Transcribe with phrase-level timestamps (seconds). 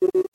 [0.00, 0.29] you